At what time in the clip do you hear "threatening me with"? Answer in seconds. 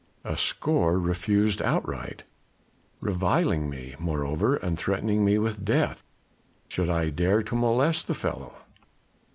4.75-5.63